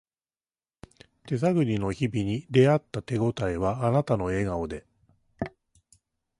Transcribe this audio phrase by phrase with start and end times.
[1.27, 4.83] 手探りの日々に出会った手ごたえはあなたの笑顔で